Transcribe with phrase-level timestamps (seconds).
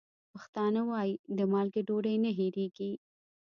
[0.31, 2.91] پښتانه وايي: د مالګې ډوډۍ نه هېرېږي.